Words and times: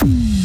Mm-hmm. 0.00 0.37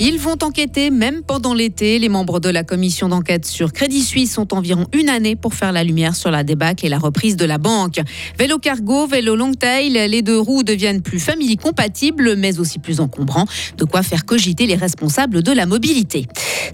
Ils 0.00 0.20
vont 0.20 0.36
enquêter 0.44 0.90
même 0.90 1.22
pendant 1.26 1.54
l'été. 1.54 1.98
Les 1.98 2.08
membres 2.08 2.38
de 2.38 2.48
la 2.48 2.62
commission 2.62 3.08
d'enquête 3.08 3.44
sur 3.44 3.72
Crédit 3.72 4.02
Suisse 4.02 4.38
ont 4.38 4.46
environ 4.52 4.86
une 4.92 5.08
année 5.08 5.34
pour 5.34 5.54
faire 5.54 5.72
la 5.72 5.82
lumière 5.82 6.14
sur 6.14 6.30
la 6.30 6.44
débâcle 6.44 6.86
et 6.86 6.88
la 6.88 6.98
reprise 6.98 7.34
de 7.34 7.44
la 7.44 7.58
banque. 7.58 7.98
Vélo 8.38 8.58
cargo, 8.58 9.08
vélo 9.08 9.34
long 9.34 9.54
tail, 9.54 9.90
les 10.08 10.22
deux 10.22 10.38
roues 10.38 10.62
deviennent 10.62 11.02
plus 11.02 11.18
famille 11.18 11.56
compatibles, 11.56 12.36
mais 12.36 12.60
aussi 12.60 12.78
plus 12.78 13.00
encombrants. 13.00 13.46
De 13.76 13.84
quoi 13.84 14.04
faire 14.04 14.24
cogiter 14.24 14.66
les 14.66 14.76
responsables 14.76 15.42
de 15.42 15.50
la 15.50 15.66
mobilité. 15.66 16.26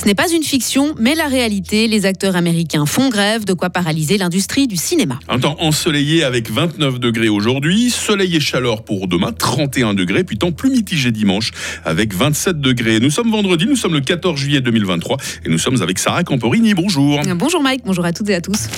Ce 0.03 0.05
n'est 0.05 0.15
pas 0.15 0.31
une 0.31 0.43
fiction, 0.43 0.95
mais 0.99 1.15
la 1.15 1.27
réalité. 1.27 1.89
Les 1.89 2.05
acteurs 2.05 2.37
américains 2.37 2.85
font 2.85 3.09
grève, 3.09 3.47
de 3.47 3.55
quoi 3.55 3.71
paralyser 3.71 4.19
l'industrie 4.19 4.67
du 4.67 4.77
cinéma. 4.77 5.19
Un 5.31 5.39
temps 5.39 5.57
ensoleillé 5.61 6.25
avec 6.25 6.51
29 6.51 7.01
degrés 7.01 7.31
aujourd'hui, 7.31 7.89
soleil 7.89 8.37
et 8.37 8.41
chaleur 8.41 8.85
pour 8.85 9.09
demain, 9.09 9.33
31 9.33 9.95
degrés, 9.95 10.25
puis 10.25 10.37
temps 10.37 10.53
plus 10.53 10.69
mitigé 10.69 11.11
dimanche 11.11 11.53
avec 11.87 12.13
27 12.13 12.61
degrés. 12.61 13.01
Sommes 13.15 13.31
vendredi, 13.31 13.67
nous 13.67 13.77
sommes 13.77 13.95
le 13.95 14.01
14 14.01 14.39
juillet 14.39 14.61
2023 14.61 15.17
et 15.45 15.49
nous 15.49 15.59
sommes 15.59 15.81
avec 15.81 15.99
Sarah 15.99 16.25
Camporini. 16.25 16.75
Bonjour. 16.75 17.21
Bonjour 17.37 17.63
Mike, 17.63 17.83
bonjour 17.85 18.05
à 18.05 18.13
toutes 18.13 18.29
et 18.29 18.35
à 18.35 18.41
tous. 18.41 18.69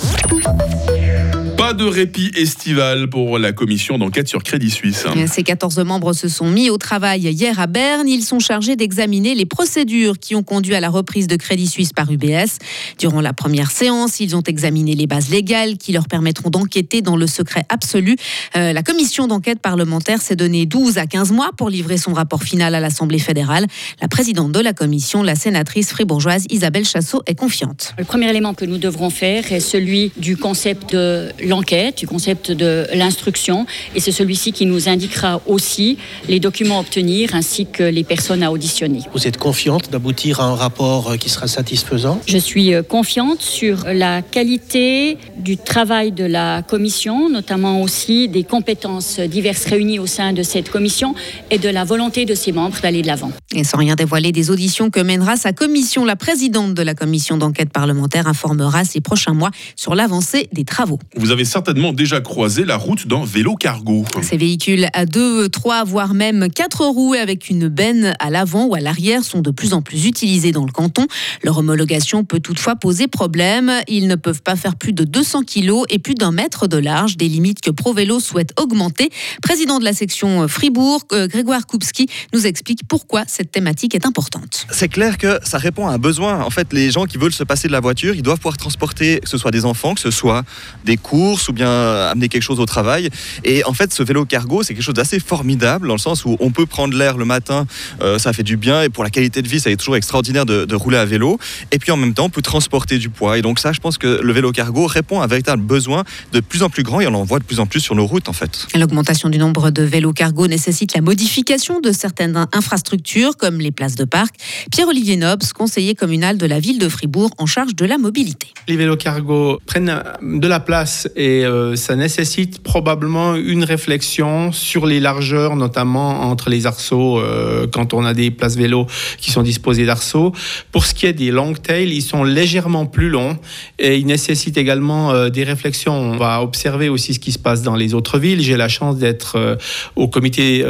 Pas 1.66 1.75
de 1.75 1.84
répit 1.84 2.30
estival 2.37 3.11
pour 3.11 3.41
la 3.41 3.51
commission 3.51 3.98
d'enquête 3.98 4.29
sur 4.29 4.45
Crédit 4.45 4.70
Suisse. 4.70 5.05
Ces 5.27 5.43
14 5.43 5.80
membres 5.80 6.12
se 6.12 6.29
sont 6.29 6.48
mis 6.48 6.70
au 6.70 6.79
travail 6.79 7.23
hier 7.23 7.59
à 7.59 7.66
Berne. 7.66 8.07
Ils 8.07 8.23
sont 8.23 8.38
chargés 8.38 8.77
d'examiner 8.77 9.34
les 9.34 9.47
procédures 9.47 10.21
qui 10.21 10.37
ont 10.37 10.45
conduit 10.45 10.77
à 10.77 10.80
la 10.80 10.91
reprise 10.91 11.27
de 11.27 11.34
Crédit 11.34 11.66
Suisse 11.66 11.93
par 11.93 12.09
UBS. 12.09 12.59
Durant 13.01 13.21
la 13.21 13.33
première 13.33 13.73
séance, 13.73 14.21
ils 14.21 14.37
ont 14.37 14.45
examiné 14.47 14.95
les 14.95 15.09
bases 15.09 15.29
légales 15.29 15.77
qui 15.77 15.91
leur 15.91 16.07
permettront 16.07 16.51
d'enquêter 16.51 17.02
dans 17.02 17.16
le 17.16 17.27
secret 17.27 17.65
absolu. 17.69 18.15
Euh, 18.57 18.73
la 18.73 18.85
commission 18.85 19.26
d'enquête 19.26 19.59
parlementaire 19.59 20.23
s'est 20.23 20.37
donné 20.37 20.66
12 20.66 20.98
à 20.98 21.07
15 21.09 21.32
mois 21.32 21.51
pour 21.57 21.69
livrer 21.69 21.96
son 21.96 22.13
rapport 22.13 22.45
final 22.45 22.76
à 22.76 22.80
l'Assemblée 22.80 23.19
fédérale. 23.19 23.66
La 24.01 24.07
présidente 24.07 24.52
de 24.52 24.60
la 24.60 24.73
commission, 24.73 25.24
la 25.24 25.35
sénatrice 25.35 25.91
fribourgeoise 25.91 26.45
Isabelle 26.48 26.85
Chassot, 26.85 27.23
est 27.26 27.35
confiante. 27.35 27.93
Le 27.98 28.04
premier 28.04 28.30
élément 28.30 28.54
que 28.54 28.65
nous 28.65 28.79
devrons 28.79 29.10
faire 29.10 29.52
est 29.52 29.59
celui 29.59 30.13
du 30.16 30.37
concept 30.37 30.95
de 30.95 31.32
l'enquête, 31.41 31.55
du 31.96 32.07
concept 32.07 32.51
de 32.52 32.87
l'instruction, 32.95 33.66
et 33.95 34.01
c'est 34.01 34.12
celui-ci 34.12 34.52
qui 34.52 34.66
nous 34.66 34.88
indiquera 34.88 35.40
aussi 35.46 35.98
les 36.29 36.40
documents 36.40 36.79
à 36.79 36.80
obtenir 36.80 37.35
ainsi 37.35 37.66
que 37.66 37.82
les 37.82 38.04
personnes 38.04 38.43
à 38.43 38.52
auditionner. 38.52 39.01
Vous 39.13 39.26
êtes 39.26 39.37
confiante 39.37 39.90
d'aboutir 39.90 40.40
à 40.40 40.45
un 40.45 40.54
rapport 40.54 41.16
qui 41.18 41.29
sera 41.29 41.46
satisfaisant? 41.46 42.21
Je 42.26 42.38
suis 42.38 42.74
euh, 42.74 42.82
confiante 42.82 43.40
sur 43.40 43.85
la 43.93 44.23
qualité 44.23 45.18
du 45.38 45.57
travail 45.57 46.13
de 46.13 46.24
la 46.24 46.63
commission, 46.63 47.29
notamment 47.29 47.82
aussi 47.82 48.29
des 48.29 48.45
compétences 48.45 49.18
diverses 49.20 49.65
réunies 49.65 49.98
au 49.98 50.07
sein 50.07 50.32
de 50.32 50.43
cette 50.43 50.70
commission 50.70 51.15
et 51.51 51.59
de 51.59 51.68
la 51.68 51.85
volonté 51.85 52.24
de 52.24 52.35
ses 52.35 52.52
membres 52.52 52.79
d'aller 52.82 53.02
de 53.02 53.07
l'avant. 53.07 53.32
Et 53.54 53.65
sans 53.65 53.79
rien 53.79 53.95
dévoiler 53.95 54.32
des 54.32 54.51
auditions 54.51 54.91
que 54.91 55.01
mènera 55.01 55.37
sa 55.37 55.52
commission, 55.52 56.04
la 56.04 56.16
présidente 56.16 56.74
de 56.74 56.82
la 56.82 56.95
commission 56.95 57.37
d'enquête 57.38 57.70
parlementaire 57.73 58.26
informera 58.26 58.85
ces 58.85 59.01
prochains 59.01 59.35
mois 59.35 59.51
sur 59.74 59.95
l'avancée 59.95 60.48
des 60.52 60.65
travaux. 60.65 60.98
Vous 61.16 61.30
avez 61.30 61.46
certainement 61.47 61.93
déjà 61.93 62.21
croisé 62.21 62.65
la 62.65 62.77
route 62.77 63.07
d'un 63.07 63.25
vélo 63.25 63.55
cargo. 63.55 64.05
Ces 64.22 64.37
véhicules 64.37 64.89
à 64.93 65.06
deux, 65.06 65.49
trois, 65.49 65.84
voire 65.84 66.15
même 66.15 66.49
quatre 66.49 66.84
roues 66.84 67.15
avec 67.15 67.49
une 67.49 67.69
benne 67.69 68.15
à 68.21 68.31
l'avant 68.31 68.66
ou 68.66 68.75
à 68.75 68.81
l'arrière 68.81 69.25
sont 69.25 69.41
de 69.41 69.50
plus 69.50 69.72
en 69.72 69.83
plus 69.83 70.06
utilisés 70.06 70.53
dans 70.53 70.65
le 70.65 70.72
canton. 70.72 71.06
Leur 71.43 71.59
homologation 71.59 72.25
peut 72.25 72.41
toutefois 72.41 72.77
poser 72.77 73.06
problème. 73.06 73.72
Ils 73.88 74.09
ne 74.09 74.15
peuvent 74.16 74.43
pas 74.43 74.56
faire 74.56 74.77
plus 74.77 74.93
de 74.93 75.05
200 75.05 75.43
kg 75.44 75.83
et 75.88 75.99
plus 75.99 76.15
d'un 76.15 76.33
mètre 76.33 76.66
de 76.66 76.77
large, 76.77 77.16
des 77.16 77.28
limites 77.28 77.60
que 77.60 77.71
ProVélo 77.71 78.21
souhaite 78.21 78.53
augmenter. 78.60 79.10
Président 79.43 79.78
de 79.78 79.84
la 79.84 79.93
section 79.93 80.49
Fribourg, 80.49 81.03
euh, 81.12 81.28
Grégoire 81.28 81.66
Koupski, 81.66 82.09
nous 82.33 82.47
explique 82.47 82.81
pourquoi 82.88 83.25
cette 83.26 83.50
thématique 83.50 83.94
est 83.94 84.06
importante. 84.06 84.66
C'est 84.70 84.88
clair 84.88 85.19
que 85.19 85.38
ça 85.43 85.59
répond 85.59 85.87
à 85.87 85.93
un 85.93 85.99
besoin. 85.99 86.43
En 86.43 86.50
fait, 86.50 86.72
les 86.72 86.91
gens 86.91 87.04
qui 87.04 87.19
veulent 87.19 87.32
se 87.32 87.44
passer 87.44 87.69
de 87.69 87.72
la 87.72 87.81
voiture, 87.81 88.15
ils 88.15 88.22
doivent 88.22 88.38
pouvoir 88.38 88.56
transporter, 88.56 89.20
que 89.20 89.28
ce 89.28 89.38
soit 89.38 89.50
des 89.50 89.65
enfants, 89.65 89.94
que 89.94 90.00
ce 90.00 90.10
soit 90.10 90.44
des 90.84 90.97
courses 91.36 91.48
ou 91.48 91.52
bien 91.52 91.70
amener 92.10 92.28
quelque 92.28 92.42
chose 92.42 92.60
au 92.60 92.66
travail. 92.66 93.10
Et 93.44 93.64
en 93.64 93.74
fait, 93.74 93.92
ce 93.92 94.02
vélo 94.02 94.24
cargo, 94.24 94.62
c'est 94.62 94.74
quelque 94.74 94.84
chose 94.84 94.94
d'assez 94.94 95.20
formidable 95.20 95.88
dans 95.88 95.94
le 95.94 96.00
sens 96.00 96.24
où 96.24 96.36
on 96.41 96.50
peut 96.50 96.66
prendre 96.66 96.97
l'air 96.97 97.16
le 97.16 97.24
matin, 97.24 97.66
euh, 98.00 98.19
ça 98.19 98.32
fait 98.32 98.42
du 98.42 98.56
bien 98.56 98.82
et 98.82 98.88
pour 98.88 99.04
la 99.04 99.10
qualité 99.10 99.42
de 99.42 99.48
vie, 99.48 99.60
ça 99.60 99.70
est 99.70 99.76
toujours 99.76 99.96
extraordinaire 99.96 100.46
de, 100.46 100.64
de, 100.64 100.75
rouler 100.75 100.98
à 100.98 101.04
vélo. 101.04 101.38
Et 101.72 101.78
puis 101.78 101.92
en 101.92 101.96
même 101.96 102.14
temps, 102.14 102.26
on 102.26 102.30
peut 102.30 102.42
transporter 102.42 102.98
du 102.98 103.10
poids. 103.10 103.38
Et 103.38 103.42
donc 103.42 103.58
ça, 103.58 103.72
je 103.72 103.80
pense 103.80 103.98
que 103.98 104.20
le 104.22 104.32
vélo 104.32 104.52
cargo 104.52 104.86
répond 104.86 105.20
à 105.20 105.25
un 105.25 105.26
véritable 105.26 105.62
besoin 105.62 106.04
de 106.32 106.41
plus 106.41 106.62
en 106.62 106.70
plus 106.70 106.82
grand 106.82 107.00
et 107.00 107.06
on 107.06 107.14
en 107.14 107.25
voit 107.25 107.38
de 107.38 107.44
plus 107.44 107.60
en 107.60 107.66
plus 107.66 107.80
sur 107.80 107.94
nos 107.94 108.06
routes 108.06 108.28
en 108.28 108.32
fait. 108.32 108.66
L'augmentation 108.75 109.28
du 109.28 109.38
nombre 109.38 109.70
de 109.70 109.82
vélos 109.82 110.12
cargo 110.12 110.46
nécessite 110.46 110.94
la 110.94 111.00
modification 111.00 111.80
de 111.80 111.92
certaines 111.92 112.46
infrastructures 112.52 113.36
comme 113.36 113.58
les 113.58 113.72
places 113.72 113.96
de 113.96 114.04
parc. 114.04 114.34
Pierre-Olivier 114.70 115.16
Nobs, 115.16 115.52
conseiller 115.54 115.94
communal 115.94 116.38
de 116.38 116.46
la 116.46 116.60
ville 116.60 116.78
de 116.78 116.88
Fribourg 116.88 117.30
en 117.38 117.46
charge 117.46 117.75
de 117.75 117.84
la 117.84 117.98
mobilité. 117.98 118.48
Les 118.69 118.76
vélos 118.76 118.96
cargo 118.96 119.60
prennent 119.66 120.02
de 120.22 120.48
la 120.48 120.60
place 120.60 121.08
et 121.16 121.25
euh, 121.44 121.76
ça 121.76 121.97
nécessite 121.97 122.62
probablement 122.62 123.37
une 123.37 123.64
réflexion 123.64 124.53
sur 124.53 124.87
les 124.87 125.00
largeurs, 125.00 125.56
notamment 125.56 126.22
entre 126.22 126.50
les 126.50 126.66
arceaux, 126.66 127.19
euh, 127.19 127.66
quand 127.66 127.94
on 127.94 128.04
a 128.04 128.14
des 128.14 128.31
places 128.31 128.56
vélos 128.56 128.87
qui 129.19 129.31
sont 129.31 129.42
disposées 129.42 129.87
d'arceaux. 129.87 130.32
Pour 130.72 130.84
ce 130.84 130.94
qui 130.94 131.06
est 131.06 131.12
des 131.12 131.31
long 131.31 131.54
tails, 131.54 131.91
ils 131.91 132.03
sont 132.03 132.25
légèrement 132.25 132.87
plus 132.87 133.09
longs 133.09 133.38
et 133.78 133.97
ils 133.97 134.06
nécessitent 134.06 134.59
également 134.59 135.12
euh, 135.12 135.28
des 135.28 135.44
réflexions. 135.44 135.94
On 135.94 136.16
va 136.16 136.42
observer 136.42 136.88
aussi 136.88 137.14
ce 137.14 137.19
qui 137.19 137.32
se 137.32 137.38
passe 137.38 137.62
dans 137.62 137.76
les 137.76 137.94
autres 137.94 138.19
villes. 138.19 138.41
J'ai 138.43 138.56
la 138.56 138.69
chance 138.69 138.97
d'être 138.97 139.58
au 139.97 140.08
comité 140.08 140.64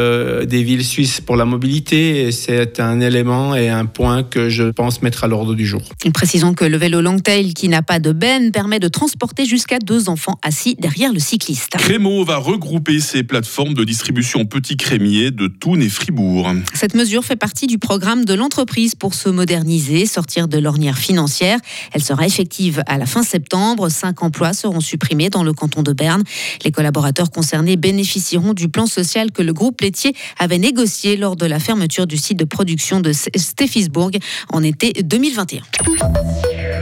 des 0.46 0.62
villes 0.62 0.84
suisses 0.84 1.20
pour 1.20 1.36
la 1.36 1.44
mobilité 1.44 2.22
et 2.22 2.32
c'est 2.32 2.80
un 2.80 3.00
élément 3.00 3.54
et 3.54 3.68
un 3.68 3.86
point 3.86 4.22
que 4.22 4.48
je 4.48 4.64
pense 4.64 5.02
mettre 5.02 5.24
à 5.24 5.28
l'ordre 5.28 5.54
du 5.54 5.66
jour. 5.66 5.82
Précisons 6.12 6.54
que 6.54 6.64
le 6.64 6.76
vélo 6.76 7.00
long 7.00 7.18
tail 7.18 7.54
qui 7.54 7.68
n'a 7.68 7.82
pas 7.82 7.98
de 7.98 8.12
benne 8.12 8.52
permet 8.52 8.78
de 8.78 8.88
transporter 8.88 9.44
jusqu'à 9.44 9.78
deux 9.78 10.08
enfants 10.08 10.38
assis 10.46 10.76
derrière 10.78 11.12
le 11.12 11.18
cycliste. 11.18 11.72
Crémeau 11.76 12.24
va 12.24 12.36
regrouper 12.36 13.00
ses 13.00 13.24
plateformes 13.24 13.74
de 13.74 13.82
distribution 13.82 14.46
petits 14.46 14.76
crémiers 14.76 15.32
de 15.32 15.48
Thun 15.48 15.80
et 15.80 15.88
Fribourg. 15.88 16.48
Cette 16.72 16.94
mesure 16.94 17.24
fait 17.24 17.34
partie 17.34 17.66
du 17.66 17.78
programme 17.78 18.24
de 18.24 18.32
l'entreprise 18.32 18.94
pour 18.94 19.14
se 19.14 19.28
moderniser, 19.28 20.06
sortir 20.06 20.46
de 20.46 20.58
l'ornière 20.58 20.98
financière. 20.98 21.58
Elle 21.92 22.02
sera 22.02 22.26
effective 22.26 22.84
à 22.86 22.96
la 22.96 23.06
fin 23.06 23.24
septembre. 23.24 23.88
Cinq 23.88 24.22
emplois 24.22 24.52
seront 24.52 24.78
supprimés 24.80 25.30
dans 25.30 25.42
le 25.42 25.52
canton 25.52 25.82
de 25.82 25.92
Berne. 25.92 26.22
Les 26.64 26.70
collaborateurs 26.70 27.30
concernés 27.32 27.76
bénéficieront 27.76 28.54
du 28.54 28.68
plan 28.68 28.86
social 28.86 29.32
que 29.32 29.42
le 29.42 29.52
groupe 29.52 29.80
laitier 29.80 30.14
avait 30.38 30.58
négocié 30.58 31.16
lors 31.16 31.34
de 31.34 31.46
la 31.46 31.58
fermeture 31.58 32.06
du 32.06 32.16
site 32.16 32.38
de 32.38 32.44
production 32.44 33.00
de 33.00 33.12
Steffisburg 33.12 34.12
en 34.52 34.62
été 34.62 34.92
2021. 35.02 35.62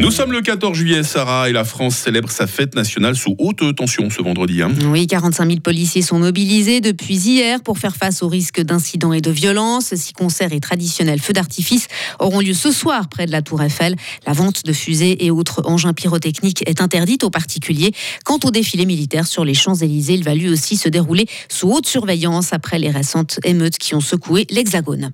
Nous 0.00 0.10
sommes 0.10 0.32
le 0.32 0.42
14 0.42 0.76
juillet, 0.76 1.04
Sarah, 1.04 1.48
et 1.48 1.52
la 1.52 1.64
France 1.64 1.96
célèbre 1.96 2.28
sa 2.28 2.48
fête 2.48 2.74
nationale 2.74 3.14
sous 3.14 3.36
haute 3.38 3.76
tension 3.76 4.10
ce 4.10 4.20
vendredi. 4.22 4.60
Hein. 4.60 4.72
Oui, 4.86 5.06
45 5.06 5.46
000 5.46 5.60
policiers 5.60 6.02
sont 6.02 6.18
mobilisés 6.18 6.80
depuis 6.80 7.14
hier 7.14 7.62
pour 7.62 7.78
faire 7.78 7.94
face 7.94 8.22
au 8.22 8.28
risque 8.28 8.60
d'incidents 8.60 9.12
et 9.12 9.20
de 9.20 9.30
violences. 9.30 9.94
Six 9.94 10.12
concerts 10.12 10.52
et 10.52 10.58
traditionnels 10.58 11.20
feux 11.20 11.32
d'artifice 11.32 11.86
auront 12.18 12.40
lieu 12.40 12.54
ce 12.54 12.72
soir 12.72 13.08
près 13.08 13.26
de 13.26 13.30
la 13.30 13.40
Tour 13.40 13.62
Eiffel. 13.62 13.94
La 14.26 14.32
vente 14.32 14.64
de 14.64 14.72
fusées 14.72 15.24
et 15.24 15.30
autres 15.30 15.62
engins 15.64 15.92
pyrotechniques 15.92 16.68
est 16.68 16.80
interdite 16.80 17.22
aux 17.22 17.30
particuliers. 17.30 17.92
Quant 18.24 18.40
au 18.44 18.50
défilé 18.50 18.86
militaire 18.86 19.28
sur 19.28 19.44
les 19.44 19.54
Champs-Élysées, 19.54 20.14
il 20.14 20.24
va 20.24 20.34
lui 20.34 20.48
aussi 20.48 20.76
se 20.76 20.88
dérouler 20.88 21.26
sous 21.48 21.70
haute 21.70 21.86
surveillance 21.86 22.52
après 22.52 22.80
les 22.80 22.90
récentes 22.90 23.38
émeutes 23.44 23.78
qui 23.78 23.94
ont 23.94 24.00
secoué 24.00 24.46
l'Hexagone. 24.50 25.12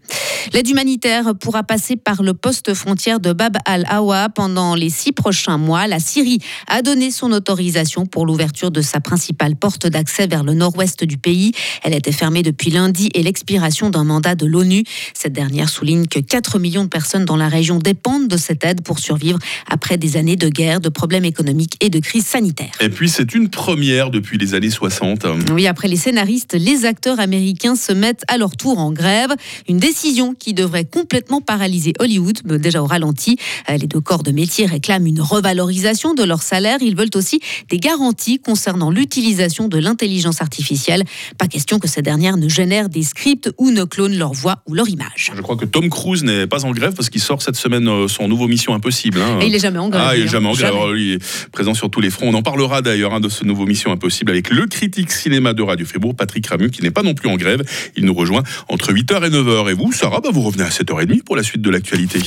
L'aide 0.53 0.69
humanitaire 0.69 1.35
pourra 1.39 1.63
passer 1.63 1.97
par 1.97 2.23
le 2.23 2.35
poste 2.35 2.75
frontière 2.75 3.21
de 3.21 3.33
Bab 3.33 3.57
al-Awa 3.65 4.29
pendant 4.29 4.75
les 4.75 4.91
six 4.91 5.13
prochains 5.13 5.59
mois. 5.59 5.87
La 5.87 6.01
Syrie 6.01 6.39
a 6.67 6.83
donné 6.83 7.11
son 7.11 7.33
autorisation 7.33 8.07
pour 8.07 8.27
l'ouverture 8.27 8.71
de 8.71 8.81
sa 8.81 9.01
principale 9.01 9.57
porte 9.57 9.87
d'accès 9.87 10.27
vers 10.27 10.45
le 10.45 10.55
nord-ouest 10.55 11.05
du 11.05 11.19
pays. 11.19 11.53
Elle 11.83 11.95
était 11.95 12.13
fermée 12.13 12.43
depuis 12.43 12.71
lundi 12.71 13.09
et 13.15 13.23
l'expiration 13.23 13.91
d'un 13.91 14.05
mandat 14.05 14.35
de 14.35 14.47
l'ONU. 14.47 14.85
Cette 15.15 15.33
dernière 15.33 15.69
souligne 15.69 16.07
que 16.07 16.19
4 16.19 16.59
millions 16.59 16.85
de 16.85 16.89
personnes 16.89 17.25
dans 17.25 17.37
la 17.37 17.49
région 17.49 17.79
dépendent 17.79 18.29
de 18.29 18.37
cette 18.37 18.65
aide 18.65 18.83
pour 18.83 18.99
survivre 18.99 19.39
après 19.69 19.97
des 19.97 20.17
années 20.17 20.37
de 20.37 20.49
guerre, 20.49 20.81
de 20.81 20.89
problèmes 20.89 21.25
économiques 21.25 21.77
et 21.81 21.91
de 21.91 21.99
crise 21.99 22.27
sanitaire. 22.27 22.73
Et 22.81 22.89
puis 22.89 23.09
c'est 23.09 23.35
une 23.35 23.49
première 23.49 24.11
depuis 24.11 24.39
les 24.39 24.55
années 24.55 24.71
60. 24.71 25.27
Oui, 25.53 25.67
après 25.67 25.89
les 25.89 25.97
scénaristes, 25.97 26.55
les 26.55 26.85
acteurs 26.85 27.21
américains 27.21 27.77
se 27.77 27.93
mettent 27.93 28.25
à 28.29 28.39
leur 28.39 28.57
tour 28.57 28.79
en 28.79 28.93
grève. 28.93 29.31
Une 29.69 29.79
décision 29.79 30.30
qui 30.39 30.55
devrait 30.55 30.85
complètement 30.85 31.41
paralyser 31.41 31.93
Hollywood, 31.99 32.41
déjà 32.45 32.83
au 32.83 32.87
ralenti. 32.87 33.37
Les 33.69 33.87
deux 33.87 34.01
corps 34.01 34.23
de 34.23 34.31
métier 34.31 34.67
réclament 34.67 35.07
une 35.07 35.21
revalorisation 35.21 36.15
de 36.15 36.23
leur 36.25 36.43
salaire. 36.43 36.79
Ils 36.81 36.97
veulent 36.97 37.11
aussi 37.15 37.41
des 37.69 37.79
garanties 37.79 38.39
concernant 38.39 38.91
l'utilisation 38.91 39.69
de 39.69 39.79
l'intelligence 39.79 40.41
artificielle. 40.43 41.05
Pas 41.39 41.47
question 41.49 41.79
que 41.79 41.89
ces 41.89 42.03
dernières 42.03 42.37
ne 42.37 42.49
génèrent 42.49 42.89
des 42.89 43.03
scripts 43.03 43.51
ou 43.59 43.71
ne 43.71 43.85
clonent 43.85 44.17
leur 44.17 44.33
voix 44.33 44.63
ou 44.67 44.75
leur 44.75 44.89
image. 44.89 45.33
Je 45.35 45.41
crois 45.43 45.57
que 45.57 45.65
Tom 45.65 45.89
Cruise 45.89 46.25
n'est 46.25 46.47
pas 46.47 46.65
en 46.65 46.73
grève 46.73 46.95
parce 46.95 47.11
qu'il 47.11 47.21
sort 47.21 47.43
cette 47.43 47.57
semaine 47.57 47.89
euh, 47.89 48.09
son 48.09 48.29
nouveau 48.29 48.49
Mission 48.49 48.75
Impossible. 48.75 49.21
hein. 49.21 49.39
Et 49.41 49.47
il 49.47 49.55
est 49.55 49.59
jamais 49.59 49.79
en 49.79 49.89
grève. 49.89 50.03
Ah, 50.05 50.17
il 50.17 50.21
est 50.21 50.23
lui, 50.23 50.29
hein. 50.29 50.33
jamais 50.33 50.49
en 50.49 50.53
grève. 50.53 50.67
Alors, 50.73 50.89
lui, 50.93 51.09
il 51.09 51.13
est 51.15 51.51
présent 51.53 51.75
sur 51.75 51.91
tous 51.91 52.01
les 52.01 52.11
fronts. 52.11 52.29
On 52.29 52.35
en 52.35 52.43
parlera 52.43 52.83
d'ailleurs 52.83 53.15
hein, 53.15 53.21
de 53.21 53.29
ce 53.29 53.45
nouveau 53.45 53.67
Mission 53.67 53.93
Impossible 53.93 54.31
avec 54.31 54.51
le 54.51 54.67
critique 54.67 55.11
cinéma 55.13 55.53
de 55.55 55.63
Radio 55.63 55.87
Fribourg, 55.87 56.15
Patrick 56.15 56.47
Ramu, 56.47 56.71
qui 56.71 56.83
n'est 56.83 56.91
pas 56.91 57.03
non 57.03 57.15
plus 57.15 57.29
en 57.29 57.37
grève. 57.37 57.63
Il 57.97 58.05
nous 58.05 58.15
rejoint 58.15 58.43
entre 58.69 58.93
8h 58.93 59.27
et 59.27 59.31
9h. 59.31 59.71
Et 59.71 59.75
vous, 59.75 59.93
Sarah, 59.93 60.20
bah, 60.21 60.31
vous 60.33 60.43
revenez 60.43 60.65
à 60.65 60.69
7h30 60.69 61.23
pour 61.25 61.37
la 61.37 61.43
suite 61.43 61.63
de 61.63 61.71
l'actualité. 61.71 62.21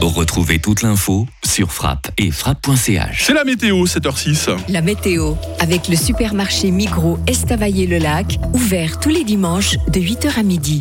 Retrouvez 0.00 0.58
toute 0.58 0.82
l'info 0.82 1.26
sur 1.44 1.72
frappe 1.72 2.10
et 2.18 2.30
frappe.ch. 2.30 3.24
C'est 3.24 3.34
la 3.34 3.44
météo, 3.44 3.84
7h06. 3.84 4.50
La 4.68 4.82
météo, 4.82 5.34
avec 5.58 5.88
le 5.88 5.96
supermarché 5.96 6.70
Migros 6.70 7.18
Estavayer-le-Lac, 7.26 8.38
ouvert 8.52 8.98
tous 9.00 9.10
les 9.10 9.24
dimanches 9.24 9.76
de 9.88 10.00
8h 10.00 10.38
à 10.38 10.42
midi. 10.42 10.78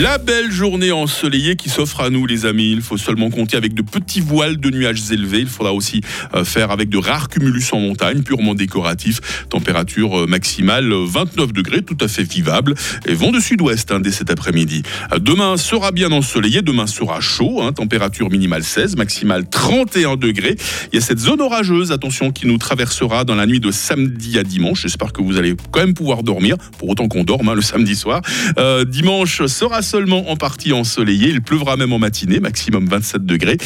La 0.00 0.18
belle 0.18 0.50
journée 0.50 0.92
ensoleillée 0.92 1.56
qui 1.56 1.68
s'offre 1.68 2.00
à 2.00 2.10
nous, 2.10 2.26
les 2.26 2.46
amis. 2.46 2.72
Il 2.72 2.80
faut 2.80 2.96
seulement 2.96 3.30
compter 3.30 3.56
avec 3.56 3.74
de 3.74 3.82
petits 3.82 4.20
voiles 4.20 4.56
de 4.56 4.70
nuages 4.70 5.10
élevés. 5.12 5.40
Il 5.40 5.46
faudra 5.46 5.72
aussi 5.72 6.00
euh, 6.34 6.44
faire 6.44 6.70
avec 6.70 6.88
de 6.88 6.96
rares 6.98 7.28
cumulus 7.28 7.72
en 7.72 7.78
montagne, 7.80 8.22
purement 8.22 8.54
décoratifs. 8.54 9.46
Température 9.50 10.20
euh, 10.22 10.26
maximale 10.26 10.90
euh, 10.90 11.04
29 11.06 11.52
degrés, 11.52 11.82
tout 11.82 11.96
à 12.00 12.08
fait 12.08 12.24
vivable. 12.24 12.74
Et 13.06 13.14
vent 13.14 13.30
de 13.30 13.38
sud-ouest 13.40 13.92
hein, 13.92 14.00
dès 14.00 14.10
cet 14.10 14.30
après-midi. 14.30 14.82
Euh, 15.12 15.18
Demain 15.18 15.56
sera 15.58 15.92
bien 15.92 16.10
ensoleillé. 16.12 16.62
Demain 16.62 16.86
sera 16.86 17.20
chaud. 17.20 17.60
hein, 17.62 17.72
température 17.72 18.30
minimale 18.30 18.64
16, 18.64 18.96
maximale 18.96 19.48
31 19.48 20.16
degrés. 20.16 20.56
Il 20.92 20.96
y 20.96 20.98
a 20.98 21.02
cette 21.02 21.20
zone 21.20 21.40
orageuse, 21.42 21.92
attention, 21.92 22.32
qui 22.32 22.46
nous 22.46 22.58
traversera 22.58 23.24
dans 23.24 23.34
la 23.36 23.46
nuit 23.46 23.60
de 23.60 23.70
samedi 23.70 24.38
à 24.38 24.42
dimanche. 24.44 24.82
J'espère 24.82 25.12
que 25.12 25.22
vous 25.22 25.36
allez 25.36 25.54
quand 25.70 25.80
même 25.80 25.94
pouvoir 25.94 26.22
dormir, 26.22 26.56
pour 26.78 26.88
autant 26.88 27.06
qu'on 27.06 27.22
dorme 27.22 27.50
hein, 27.50 27.54
le 27.54 27.62
samedi 27.62 27.94
soir. 27.94 28.22
Euh, 28.58 28.84
dimanche 28.84 29.44
sera 29.54 29.82
seulement 29.82 30.30
en 30.30 30.36
partie 30.36 30.72
ensoleillé. 30.72 31.28
Il 31.28 31.40
pleuvra 31.40 31.76
même 31.76 31.92
en 31.92 31.98
matinée, 31.98 32.40
maximum 32.40 32.86
27 32.88 33.24
degrés. 33.24 33.56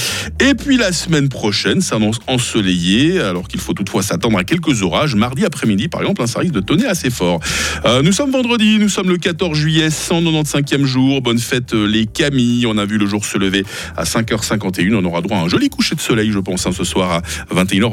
Et 0.40 0.54
puis 0.54 0.76
la 0.76 0.92
semaine 0.92 1.28
prochaine 1.28 1.80
s'annonce 1.80 2.18
ensoleillée, 2.26 3.20
alors 3.20 3.48
qu'il 3.48 3.60
faut 3.60 3.72
toutefois 3.72 4.02
s'attendre 4.02 4.38
à 4.38 4.44
quelques 4.44 4.82
orages. 4.82 5.14
Mardi 5.14 5.44
après-midi, 5.44 5.88
par 5.88 6.02
exemple, 6.02 6.26
ça 6.28 6.40
risque 6.40 6.54
de 6.54 6.60
tonner 6.60 6.86
assez 6.86 7.10
fort. 7.10 7.40
Euh, 7.86 8.02
nous 8.02 8.12
sommes 8.12 8.30
vendredi, 8.30 8.78
nous 8.78 8.88
sommes 8.88 9.08
le 9.08 9.16
14 9.16 9.56
juillet, 9.56 9.88
195e 9.88 10.84
jour. 10.84 11.22
Bonne 11.22 11.38
fête 11.38 11.72
euh, 11.74 11.86
les 11.86 12.06
Camilles. 12.06 12.66
On 12.66 12.76
a 12.76 12.84
vu 12.84 12.98
le 12.98 13.06
jour 13.06 13.24
se 13.24 13.38
lever 13.38 13.64
à 13.96 14.04
5h51. 14.04 14.94
On 14.94 15.04
aura 15.04 15.22
droit 15.22 15.38
à 15.38 15.40
un 15.40 15.48
joli 15.48 15.70
coucher 15.70 15.94
de 15.94 16.00
soleil, 16.00 16.30
je 16.30 16.38
pense, 16.38 16.66
hein, 16.66 16.72
ce 16.72 16.84
soir 16.84 17.10
à 17.10 17.54
21h. 17.54 17.86